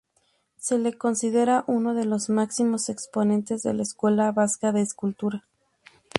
Se 0.57 0.79
le 0.79 0.97
considera 0.97 1.63
uno 1.67 1.93
de 1.93 2.05
los 2.05 2.27
máximos 2.31 2.89
exponentes 2.89 3.61
de 3.61 3.75
la 3.75 3.83
Escuela 3.83 4.31
Vasca 4.31 4.71
de 4.71 4.81
Escultura. 4.81 5.45